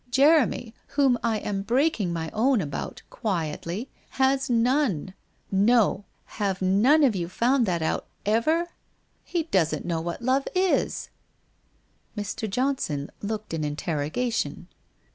[0.09, 5.13] Jeremy, whom I am breaking my own about, quietly, has none.
[5.51, 6.05] No!
[6.25, 8.67] Have none of you found that out, ever?
[9.23, 11.11] He doesn't know what love is/
[12.17, 12.49] Mr.
[12.49, 14.69] Johnson looked an interrogation.